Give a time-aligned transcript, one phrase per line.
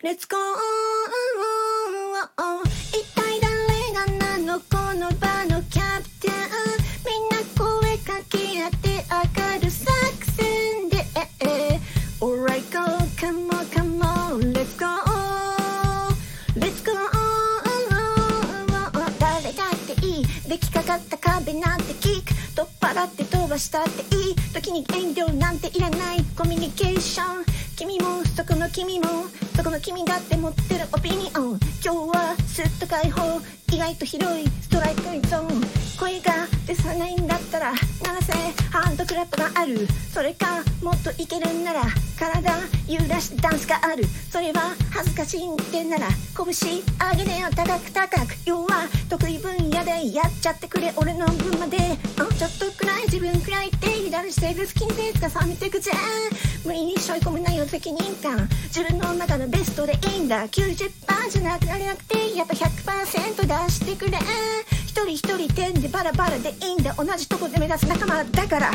[0.00, 0.36] Let's go
[2.92, 3.50] 一体誰
[3.92, 6.32] がなのこの場のキャプテン？
[7.04, 9.08] みんな声かけ合って上
[9.42, 9.90] がる作
[10.36, 11.04] 戦で。
[12.20, 12.78] Alright go
[13.16, 14.86] come on come on Let's go
[16.54, 17.08] Let's go woo,
[17.90, 19.18] woo.
[19.18, 20.26] 誰だっていい？
[20.48, 22.32] 出来かかった壁なんてキック。
[22.54, 24.36] 取っ払って飛ばしたっていい？
[24.54, 26.22] 時に遠慮なんていらない。
[26.36, 27.47] コミュニケーション。
[28.38, 29.06] そこの君も
[29.56, 33.40] そこの君だって持ってるオピニオン今日はスッと解放。
[33.72, 35.60] 意外と広いストライクゾーン。
[35.98, 38.32] 声が出さないんだったら鳴らせ
[38.70, 39.88] ハンドクラップがある。
[40.14, 41.82] それかもっといけるんなら
[42.16, 42.52] 体
[42.86, 44.04] 揺らしてダンスがある。
[44.30, 47.48] それは恥ずかしいってなら拳上げてよ。
[47.56, 48.36] 高く高く。
[48.46, 49.67] 要は得意分野
[50.00, 51.76] いやっちゃってくれ俺の分まで。
[51.76, 53.88] あちょっとくらい自分くらいって。
[53.88, 55.96] 左してる好きにつかさみてくじゃん
[56.64, 58.48] 無理に背負い込むなよ責任感。
[58.64, 60.46] 自分の中のベストでいいんだ。
[60.48, 62.34] 90%じゃなくなれなくて。
[62.34, 64.18] やっぱ100%出してくれ。
[64.86, 65.18] 一人一
[65.48, 66.94] 人点でバラバラでいいんだ。
[66.94, 68.70] 同じとこで目指す仲間だから。